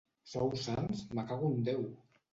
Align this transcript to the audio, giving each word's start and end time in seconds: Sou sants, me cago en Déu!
Sou 0.29 0.49
sants, 0.61 1.03
me 1.19 1.27
cago 1.33 1.51
en 1.57 1.63
Déu! 1.69 1.89